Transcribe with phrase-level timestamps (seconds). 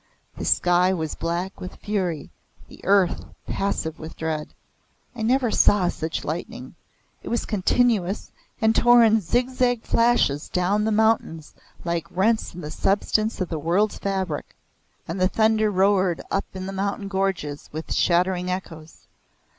[0.35, 2.31] The sky was black with fury,
[2.67, 4.55] the earth passive with dread.
[5.15, 6.73] I never saw such lightning
[7.21, 11.53] it was continuous and tore in zigzag flashes down the mountains
[11.85, 14.55] like rents in the substance of the world's fabric.
[15.07, 19.05] And the thunder roared up in the mountain gorges with shattering echoes.